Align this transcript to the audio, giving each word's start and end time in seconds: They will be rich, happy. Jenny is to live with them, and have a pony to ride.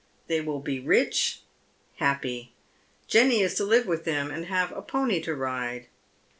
They 0.25 0.41
will 0.41 0.59
be 0.61 0.79
rich, 0.79 1.41
happy. 1.97 2.53
Jenny 3.07 3.41
is 3.41 3.53
to 3.53 3.63
live 3.63 3.85
with 3.85 4.03
them, 4.03 4.31
and 4.31 4.45
have 4.47 4.71
a 4.71 4.81
pony 4.81 5.21
to 5.21 5.35
ride. 5.35 5.89